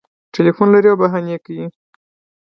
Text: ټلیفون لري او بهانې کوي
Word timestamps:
ټلیفون 0.33 0.67
لري 0.73 0.87
او 0.91 0.99
بهانې 1.01 1.37
کوي 1.45 1.65